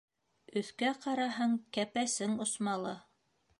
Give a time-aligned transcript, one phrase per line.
[0.61, 2.95] Өҫкә ҡараһаң, кәпәсең осмалы.